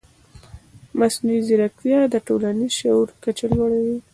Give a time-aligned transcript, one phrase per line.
[0.99, 3.97] مصنوعي ځیرکتیا د ټولنیز شعور کچه لوړوي.